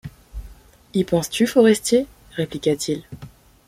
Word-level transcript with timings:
Y 0.95 1.03
penses-tu, 1.03 1.45
forestier? 1.45 2.07
répliqua-t-il. 2.35 3.03